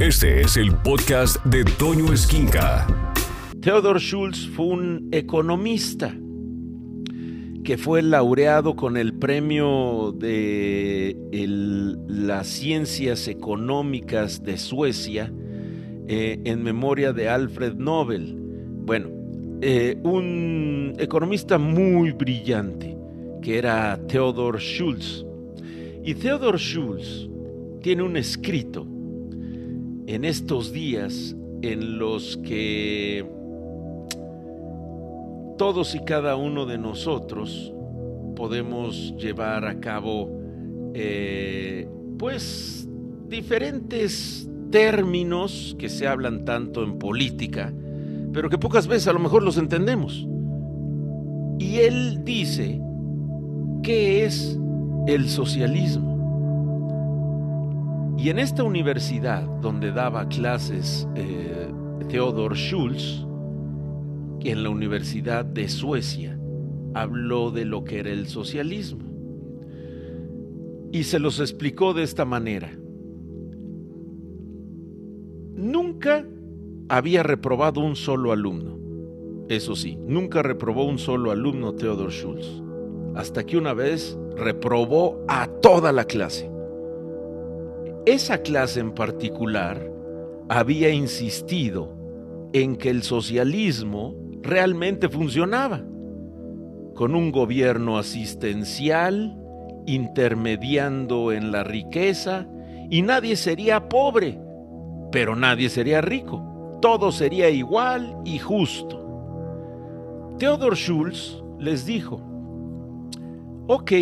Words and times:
Este 0.00 0.40
es 0.40 0.56
el 0.56 0.74
podcast 0.76 1.44
de 1.44 1.62
Toño 1.62 2.10
Esquinca. 2.10 2.86
Theodor 3.60 4.00
Schulz 4.00 4.48
fue 4.48 4.64
un 4.64 5.08
economista 5.12 6.16
que 7.62 7.76
fue 7.76 8.00
laureado 8.00 8.76
con 8.76 8.96
el 8.96 9.12
premio 9.12 10.14
de 10.16 11.18
las 12.08 12.46
ciencias 12.46 13.28
económicas 13.28 14.42
de 14.42 14.56
Suecia 14.56 15.30
eh, 16.08 16.40
en 16.44 16.62
memoria 16.62 17.12
de 17.12 17.28
Alfred 17.28 17.74
Nobel. 17.74 18.34
Bueno, 18.86 19.10
eh, 19.60 19.98
un 20.02 20.94
economista 20.98 21.58
muy 21.58 22.12
brillante 22.12 22.96
que 23.42 23.58
era 23.58 24.00
Theodor 24.08 24.60
Schulz. 24.60 25.26
Y 26.02 26.14
Theodor 26.14 26.58
Schulz 26.58 27.28
tiene 27.82 28.02
un 28.02 28.16
escrito 28.16 28.86
en 30.14 30.24
estos 30.24 30.72
días 30.72 31.36
en 31.62 31.98
los 31.98 32.36
que 32.38 33.24
todos 35.56 35.94
y 35.94 36.00
cada 36.00 36.34
uno 36.34 36.66
de 36.66 36.78
nosotros 36.78 37.72
podemos 38.34 39.14
llevar 39.16 39.66
a 39.66 39.78
cabo 39.78 40.28
eh, 40.94 41.88
pues 42.18 42.88
diferentes 43.28 44.48
términos 44.72 45.76
que 45.78 45.88
se 45.88 46.08
hablan 46.08 46.44
tanto 46.44 46.82
en 46.82 46.98
política, 46.98 47.72
pero 48.32 48.50
que 48.50 48.58
pocas 48.58 48.88
veces 48.88 49.06
a 49.06 49.12
lo 49.12 49.20
mejor 49.20 49.44
los 49.44 49.58
entendemos. 49.58 50.26
Y 51.60 51.80
él 51.80 52.24
dice, 52.24 52.80
¿qué 53.84 54.24
es 54.24 54.58
el 55.06 55.28
socialismo? 55.28 56.09
Y 58.20 58.28
en 58.28 58.38
esta 58.38 58.64
universidad 58.64 59.44
donde 59.62 59.92
daba 59.92 60.28
clases 60.28 61.08
eh, 61.14 61.72
Theodor 62.10 62.54
Schulz, 62.54 63.26
en 64.40 64.62
la 64.62 64.68
Universidad 64.68 65.42
de 65.42 65.70
Suecia, 65.70 66.38
habló 66.92 67.50
de 67.50 67.64
lo 67.64 67.82
que 67.82 67.98
era 67.98 68.10
el 68.10 68.26
socialismo. 68.26 69.08
Y 70.92 71.04
se 71.04 71.18
los 71.18 71.40
explicó 71.40 71.94
de 71.94 72.02
esta 72.02 72.26
manera. 72.26 72.70
Nunca 75.54 76.26
había 76.90 77.22
reprobado 77.22 77.80
un 77.80 77.96
solo 77.96 78.32
alumno. 78.32 78.78
Eso 79.48 79.74
sí, 79.74 79.96
nunca 79.96 80.42
reprobó 80.42 80.84
un 80.84 80.98
solo 80.98 81.30
alumno 81.30 81.72
Theodor 81.72 82.10
Schulz. 82.10 82.62
Hasta 83.14 83.46
que 83.46 83.56
una 83.56 83.72
vez 83.72 84.18
reprobó 84.36 85.24
a 85.26 85.46
toda 85.46 85.90
la 85.90 86.04
clase. 86.04 86.49
Esa 88.06 88.38
clase 88.38 88.80
en 88.80 88.92
particular 88.92 89.80
había 90.48 90.90
insistido 90.90 91.94
en 92.52 92.76
que 92.76 92.88
el 92.90 93.02
socialismo 93.02 94.14
realmente 94.42 95.08
funcionaba, 95.08 95.84
con 96.94 97.14
un 97.14 97.30
gobierno 97.30 97.98
asistencial, 97.98 99.36
intermediando 99.86 101.30
en 101.32 101.52
la 101.52 101.62
riqueza, 101.62 102.48
y 102.90 103.02
nadie 103.02 103.36
sería 103.36 103.88
pobre, 103.88 104.40
pero 105.12 105.36
nadie 105.36 105.68
sería 105.68 106.00
rico, 106.00 106.78
todo 106.80 107.12
sería 107.12 107.50
igual 107.50 108.16
y 108.24 108.38
justo. 108.38 108.98
Theodor 110.38 110.74
Schulz 110.74 111.42
les 111.58 111.84
dijo, 111.84 112.22
ok, 113.66 113.92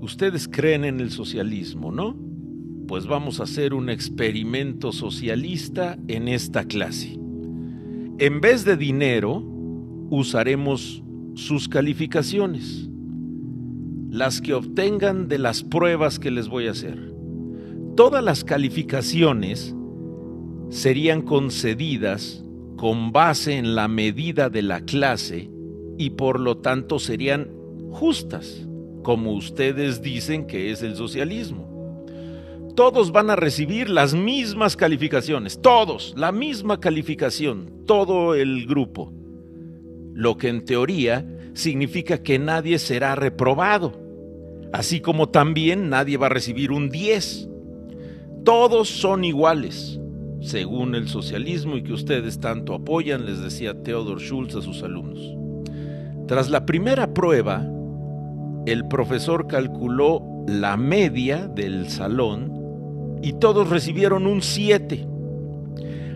ustedes 0.00 0.48
creen 0.48 0.84
en 0.84 0.98
el 0.98 1.10
socialismo, 1.10 1.92
¿no? 1.92 2.27
Pues 2.88 3.06
vamos 3.06 3.38
a 3.38 3.42
hacer 3.42 3.74
un 3.74 3.90
experimento 3.90 4.92
socialista 4.92 5.98
en 6.08 6.26
esta 6.26 6.64
clase. 6.64 7.18
En 8.18 8.40
vez 8.40 8.64
de 8.64 8.78
dinero, 8.78 9.44
usaremos 10.10 11.04
sus 11.34 11.68
calificaciones, 11.68 12.88
las 14.10 14.40
que 14.40 14.54
obtengan 14.54 15.28
de 15.28 15.38
las 15.38 15.62
pruebas 15.62 16.18
que 16.18 16.30
les 16.30 16.48
voy 16.48 16.66
a 16.66 16.70
hacer. 16.70 17.12
Todas 17.94 18.24
las 18.24 18.42
calificaciones 18.42 19.76
serían 20.70 21.20
concedidas 21.20 22.42
con 22.76 23.12
base 23.12 23.58
en 23.58 23.74
la 23.74 23.86
medida 23.86 24.48
de 24.48 24.62
la 24.62 24.80
clase 24.80 25.50
y 25.98 26.10
por 26.10 26.40
lo 26.40 26.56
tanto 26.56 26.98
serían 26.98 27.50
justas, 27.90 28.66
como 29.02 29.32
ustedes 29.32 30.00
dicen 30.00 30.46
que 30.46 30.70
es 30.70 30.82
el 30.82 30.96
socialismo 30.96 31.77
todos 32.78 33.10
van 33.10 33.28
a 33.28 33.34
recibir 33.34 33.90
las 33.90 34.14
mismas 34.14 34.76
calificaciones, 34.76 35.60
todos, 35.60 36.14
la 36.16 36.30
misma 36.30 36.78
calificación, 36.78 37.82
todo 37.86 38.36
el 38.36 38.68
grupo. 38.68 39.12
Lo 40.14 40.36
que 40.36 40.46
en 40.46 40.64
teoría 40.64 41.26
significa 41.54 42.22
que 42.22 42.38
nadie 42.38 42.78
será 42.78 43.16
reprobado, 43.16 44.00
así 44.72 45.00
como 45.00 45.28
también 45.28 45.88
nadie 45.90 46.18
va 46.18 46.26
a 46.26 46.28
recibir 46.28 46.70
un 46.70 46.88
10. 46.88 47.48
Todos 48.44 48.88
son 48.88 49.24
iguales, 49.24 49.98
según 50.40 50.94
el 50.94 51.08
socialismo 51.08 51.78
y 51.78 51.82
que 51.82 51.94
ustedes 51.94 52.38
tanto 52.38 52.74
apoyan, 52.74 53.26
les 53.26 53.42
decía 53.42 53.82
Theodor 53.82 54.20
Schulz 54.20 54.54
a 54.54 54.62
sus 54.62 54.84
alumnos. 54.84 55.18
Tras 56.28 56.48
la 56.48 56.64
primera 56.64 57.12
prueba, 57.12 57.68
el 58.66 58.86
profesor 58.86 59.48
calculó 59.48 60.22
la 60.46 60.76
media 60.76 61.48
del 61.48 61.88
salón 61.88 62.57
y 63.22 63.34
todos 63.34 63.68
recibieron 63.68 64.26
un 64.26 64.42
7. 64.42 65.06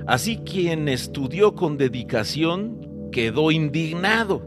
Así 0.07 0.39
quien 0.39 0.89
estudió 0.89 1.55
con 1.55 1.77
dedicación 1.77 3.11
quedó 3.13 3.51
indignado, 3.51 4.43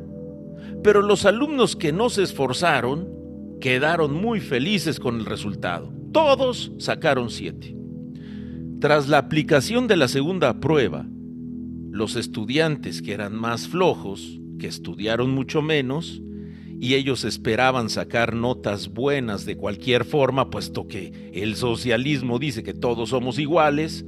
pero 0.83 1.01
los 1.01 1.25
alumnos 1.25 1.75
que 1.75 1.93
no 1.93 2.09
se 2.09 2.23
esforzaron 2.23 3.09
quedaron 3.61 4.13
muy 4.13 4.39
felices 4.39 4.99
con 4.99 5.15
el 5.19 5.25
resultado. 5.25 5.93
Todos 6.11 6.71
sacaron 6.77 7.29
7. 7.29 7.75
Tras 8.79 9.07
la 9.07 9.17
aplicación 9.17 9.87
de 9.87 9.95
la 9.95 10.07
segunda 10.07 10.59
prueba, 10.59 11.07
los 11.91 12.15
estudiantes 12.15 13.01
que 13.01 13.13
eran 13.13 13.33
más 13.33 13.67
flojos, 13.67 14.39
que 14.59 14.67
estudiaron 14.67 15.31
mucho 15.31 15.61
menos, 15.61 16.21
y 16.79 16.95
ellos 16.95 17.23
esperaban 17.23 17.89
sacar 17.89 18.35
notas 18.35 18.93
buenas 18.93 19.45
de 19.45 19.55
cualquier 19.55 20.05
forma, 20.05 20.49
puesto 20.49 20.87
que 20.87 21.31
el 21.33 21.55
socialismo 21.55 22.37
dice 22.39 22.63
que 22.63 22.73
todos 22.73 23.09
somos 23.09 23.39
iguales, 23.39 24.05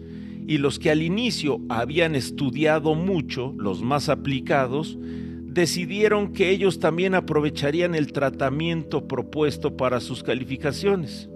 y 0.47 0.59
los 0.59 0.79
que 0.79 0.91
al 0.91 1.01
inicio 1.01 1.59
habían 1.69 2.15
estudiado 2.15 2.95
mucho, 2.95 3.53
los 3.57 3.81
más 3.81 4.09
aplicados, 4.09 4.97
decidieron 5.01 6.33
que 6.33 6.51
ellos 6.51 6.79
también 6.79 7.15
aprovecharían 7.15 7.95
el 7.95 8.11
tratamiento 8.13 9.07
propuesto 9.07 9.75
para 9.75 9.99
sus 9.99 10.23
calificaciones. 10.23 11.29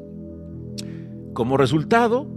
Como 1.34 1.58
resultado, 1.58 2.28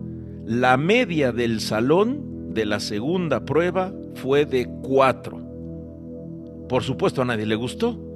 la 0.47 0.77
media 0.77 1.33
del 1.33 1.61
salón 1.61 2.55
de 2.55 2.65
la 2.65 2.81
segunda 2.81 3.45
prueba 3.45 3.93
fue 4.15 4.47
de 4.47 4.69
4. 4.83 5.41
Por 6.69 6.83
supuesto 6.83 7.23
a 7.23 7.25
nadie 7.25 7.47
le 7.47 7.57
gustó 7.57 8.14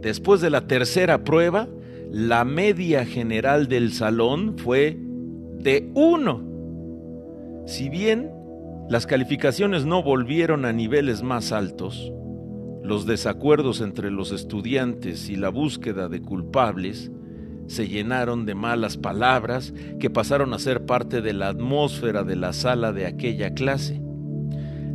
Después 0.00 0.40
de 0.40 0.50
la 0.50 0.66
tercera 0.66 1.24
prueba, 1.24 1.68
la 2.10 2.44
media 2.44 3.04
general 3.04 3.68
del 3.68 3.92
salón 3.92 4.56
fue 4.58 4.98
de 5.58 5.90
1. 5.94 7.64
Si 7.66 7.88
bien 7.88 8.30
las 8.88 9.06
calificaciones 9.06 9.86
no 9.86 10.02
volvieron 10.02 10.64
a 10.64 10.72
niveles 10.72 11.22
más 11.22 11.52
altos, 11.52 12.12
los 12.82 13.06
desacuerdos 13.06 13.80
entre 13.80 14.10
los 14.10 14.32
estudiantes 14.32 15.28
y 15.28 15.36
la 15.36 15.50
búsqueda 15.50 16.08
de 16.08 16.22
culpables 16.22 17.12
se 17.66 17.86
llenaron 17.86 18.46
de 18.46 18.56
malas 18.56 18.96
palabras 18.96 19.72
que 20.00 20.10
pasaron 20.10 20.54
a 20.54 20.58
ser 20.58 20.86
parte 20.86 21.20
de 21.20 21.34
la 21.34 21.48
atmósfera 21.48 22.24
de 22.24 22.34
la 22.34 22.52
sala 22.52 22.92
de 22.92 23.06
aquella 23.06 23.54
clase. 23.54 24.00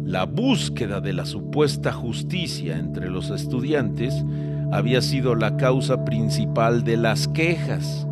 La 0.03 0.25
búsqueda 0.25 0.99
de 0.99 1.13
la 1.13 1.25
supuesta 1.25 1.93
justicia 1.93 2.77
entre 2.77 3.09
los 3.09 3.29
estudiantes 3.29 4.25
había 4.71 5.01
sido 5.01 5.35
la 5.35 5.57
causa 5.57 6.05
principal 6.05 6.83
de 6.83 6.97
las 6.97 7.27
quejas, 7.27 8.07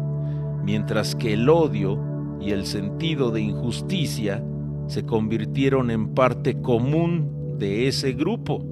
mientras 0.63 1.15
que 1.15 1.33
el 1.33 1.49
odio 1.49 1.99
y 2.39 2.51
el 2.51 2.65
sentido 2.65 3.31
de 3.31 3.41
injusticia 3.41 4.43
se 4.87 5.05
convirtieron 5.05 5.91
en 5.91 6.13
parte 6.13 6.61
común 6.61 7.57
de 7.57 7.87
ese 7.87 8.13
grupo. 8.13 8.65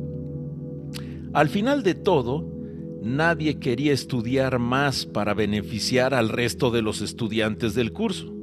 Al 1.34 1.48
final 1.48 1.84
de 1.84 1.96
todo, 1.96 2.46
nadie 3.02 3.60
quería 3.60 3.94
estudiar 3.94 4.60
más 4.60 5.06
para 5.06 5.34
beneficiar 5.34 6.14
al 6.14 6.30
resto 6.30 6.72
de 6.72 6.82
los 6.82 7.02
estudiantes 7.02 7.74
del 7.74 7.94
curso. 7.94 8.34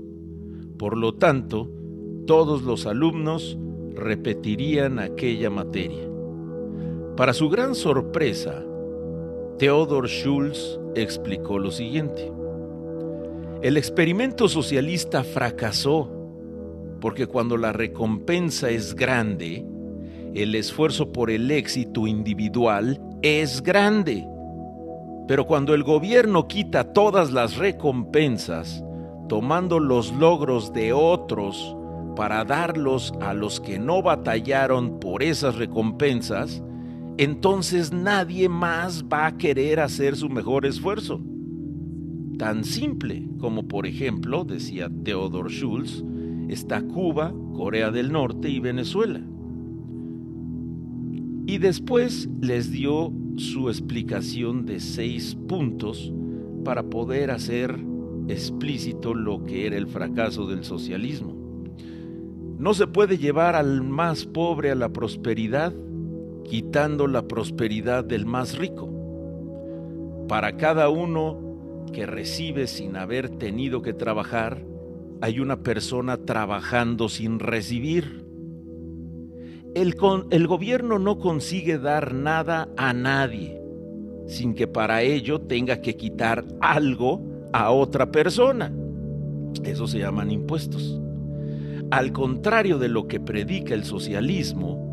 Por 0.79 0.96
lo 0.96 1.14
tanto, 1.14 1.70
todos 2.26 2.62
los 2.62 2.87
alumnos 2.87 3.58
repetirían 3.94 4.99
aquella 4.99 5.50
materia. 5.50 6.08
Para 7.17 7.32
su 7.32 7.49
gran 7.49 7.75
sorpresa, 7.75 8.64
Theodor 9.58 10.08
Schulz 10.08 10.78
explicó 10.94 11.58
lo 11.58 11.72
siguiente. 11.72 12.31
El 13.60 13.76
experimento 13.76 14.49
socialista 14.49 15.25
fracasó 15.25 16.08
porque 17.00 17.26
cuando 17.26 17.56
la 17.56 17.72
recompensa 17.72 18.70
es 18.70 18.94
grande, 18.94 19.66
el 20.32 20.55
esfuerzo 20.55 21.12
por 21.12 21.28
el 21.28 21.50
éxito 21.50 22.06
individual 22.06 23.00
es 23.22 23.60
grande. 23.60 24.25
Pero 25.26 25.44
cuando 25.44 25.75
el 25.75 25.82
gobierno 25.82 26.46
quita 26.46 26.93
todas 26.93 27.32
las 27.32 27.56
recompensas, 27.56 28.84
tomando 29.28 29.81
los 29.81 30.12
logros 30.12 30.72
de 30.72 30.93
otros 30.93 31.76
para 32.14 32.44
darlos 32.44 33.12
a 33.20 33.34
los 33.34 33.61
que 33.61 33.81
no 33.81 34.02
batallaron 34.02 35.00
por 35.00 35.25
esas 35.25 35.56
recompensas, 35.56 36.62
entonces 37.18 37.92
nadie 37.92 38.48
más 38.48 39.04
va 39.12 39.26
a 39.26 39.36
querer 39.36 39.80
hacer 39.80 40.14
su 40.14 40.28
mejor 40.28 40.64
esfuerzo. 40.64 41.20
Tan 42.38 42.62
simple 42.62 43.28
como, 43.38 43.66
por 43.66 43.86
ejemplo, 43.86 44.44
decía 44.44 44.88
Theodore 45.02 45.52
Schultz, 45.52 46.04
está 46.48 46.80
Cuba, 46.80 47.34
Corea 47.54 47.90
del 47.90 48.12
Norte 48.12 48.48
y 48.48 48.60
Venezuela. 48.60 49.20
Y 51.48 51.58
después 51.58 52.28
les 52.40 52.70
dio 52.70 53.12
su 53.36 53.68
explicación 53.68 54.64
de 54.64 54.78
seis 54.78 55.36
puntos 55.48 56.12
para 56.64 56.84
poder 56.84 57.32
hacer 57.32 57.76
explícito 58.28 59.12
lo 59.12 59.44
que 59.44 59.66
era 59.66 59.76
el 59.76 59.88
fracaso 59.88 60.46
del 60.46 60.62
socialismo. 60.62 61.36
No 62.58 62.74
se 62.74 62.86
puede 62.86 63.18
llevar 63.18 63.56
al 63.56 63.82
más 63.82 64.24
pobre 64.24 64.70
a 64.70 64.76
la 64.76 64.92
prosperidad 64.92 65.72
quitando 66.48 67.06
la 67.06 67.28
prosperidad 67.28 68.04
del 68.04 68.26
más 68.26 68.56
rico. 68.56 68.88
Para 70.28 70.56
cada 70.56 70.88
uno 70.88 71.86
que 71.92 72.06
recibe 72.06 72.66
sin 72.66 72.96
haber 72.96 73.28
tenido 73.28 73.82
que 73.82 73.92
trabajar, 73.92 74.64
hay 75.20 75.40
una 75.40 75.62
persona 75.62 76.16
trabajando 76.18 77.08
sin 77.08 77.38
recibir. 77.38 78.24
El, 79.74 79.96
el, 80.30 80.46
gobierno 80.46 80.98
no 80.98 81.18
consigue 81.18 81.78
dar 81.78 82.14
nada 82.14 82.68
a 82.76 82.92
nadie 82.92 83.60
sin 84.26 84.54
que 84.54 84.66
para 84.66 85.02
ello 85.02 85.40
tenga 85.40 85.80
que 85.80 85.96
quitar 85.96 86.44
algo 86.60 87.22
a 87.52 87.70
otra 87.70 88.10
persona. 88.10 88.72
Eso 89.64 89.86
se 89.86 89.98
llaman 89.98 90.30
impuestos. 90.30 91.00
Al 91.90 92.12
contrario 92.12 92.78
de 92.78 92.88
lo 92.88 93.08
que 93.08 93.20
predica 93.20 93.74
el 93.74 93.84
socialismo, 93.84 94.88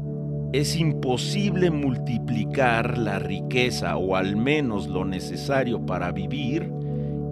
es 0.59 0.77
imposible 0.77 1.69
multiplicar 1.69 2.97
la 2.97 3.19
riqueza 3.19 3.97
o 3.97 4.15
al 4.15 4.37
menos 4.37 4.87
lo 4.87 5.03
necesario 5.03 5.85
para 5.85 6.13
vivir 6.13 6.71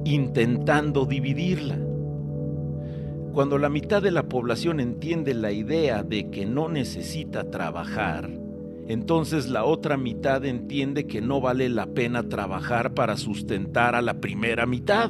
intentando 0.04 1.06
dividirla. 1.06 1.78
Cuando 3.32 3.58
la 3.58 3.70
mitad 3.70 4.02
de 4.02 4.12
la 4.12 4.28
población 4.28 4.82
entiende 4.82 5.34
la 5.34 5.54
idea 5.54 6.04
de 6.04 6.30
que 6.32 6.46
no 6.46 6.68
necesita 6.68 7.50
trabajar, 7.50 8.30
entonces 8.90 9.50
la 9.50 9.64
otra 9.64 9.96
mitad 9.96 10.44
entiende 10.44 11.08
que 11.08 11.22
no 11.22 11.40
vale 11.40 11.70
la 11.70 11.86
pena 11.86 12.28
trabajar 12.28 12.94
para 12.94 13.16
sustentar 13.16 13.96
a 13.96 14.02
la 14.02 14.20
primera 14.20 14.66
mitad. 14.66 15.10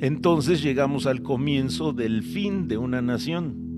Entonces 0.00 0.62
llegamos 0.62 1.06
al 1.06 1.22
comienzo 1.22 1.94
del 1.94 2.22
fin 2.22 2.68
de 2.68 2.76
una 2.76 3.00
nación. 3.00 3.71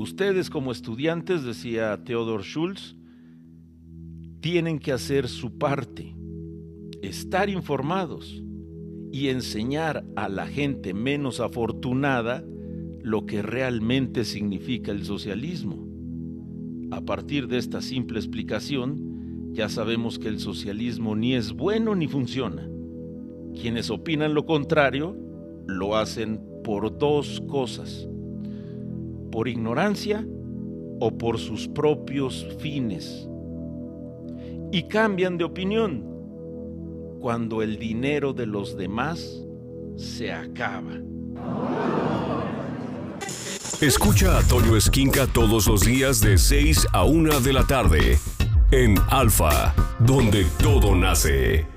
Ustedes 0.00 0.48
como 0.48 0.72
estudiantes, 0.72 1.44
decía 1.44 2.02
Theodor 2.04 2.42
Schultz, 2.42 2.96
tienen 4.40 4.78
que 4.78 4.92
hacer 4.92 5.28
su 5.28 5.58
parte, 5.58 6.16
estar 7.02 7.50
informados 7.50 8.42
y 9.12 9.28
enseñar 9.28 10.06
a 10.16 10.30
la 10.30 10.46
gente 10.46 10.94
menos 10.94 11.38
afortunada 11.38 12.42
lo 13.02 13.26
que 13.26 13.42
realmente 13.42 14.24
significa 14.24 14.90
el 14.90 15.04
socialismo. 15.04 15.86
A 16.92 17.02
partir 17.02 17.46
de 17.46 17.58
esta 17.58 17.82
simple 17.82 18.20
explicación, 18.20 19.52
ya 19.52 19.68
sabemos 19.68 20.18
que 20.18 20.28
el 20.28 20.40
socialismo 20.40 21.14
ni 21.14 21.34
es 21.34 21.52
bueno 21.52 21.94
ni 21.94 22.08
funciona. 22.08 22.66
Quienes 23.60 23.90
opinan 23.90 24.32
lo 24.32 24.46
contrario 24.46 25.14
lo 25.66 25.98
hacen 25.98 26.40
por 26.64 26.96
dos 26.96 27.42
cosas 27.46 28.08
por 29.30 29.48
ignorancia 29.48 30.26
o 31.00 31.16
por 31.16 31.38
sus 31.38 31.68
propios 31.68 32.46
fines. 32.58 33.28
Y 34.72 34.84
cambian 34.84 35.38
de 35.38 35.44
opinión 35.44 36.04
cuando 37.20 37.62
el 37.62 37.78
dinero 37.78 38.32
de 38.32 38.46
los 38.46 38.76
demás 38.76 39.44
se 39.96 40.32
acaba. 40.32 41.00
Escucha 43.80 44.38
a 44.38 44.42
Toño 44.42 44.76
Esquinca 44.76 45.26
todos 45.26 45.66
los 45.66 45.80
días 45.80 46.20
de 46.20 46.36
6 46.36 46.88
a 46.92 47.04
1 47.04 47.40
de 47.40 47.52
la 47.52 47.66
tarde 47.66 48.18
en 48.70 48.96
Alfa, 49.08 49.74
donde 49.98 50.46
todo 50.62 50.94
nace. 50.94 51.69